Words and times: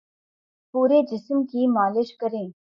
پورے 0.73 1.01
جسم 1.11 1.43
کی 1.45 1.67
مالش 1.69 2.17
کریں 2.17 2.45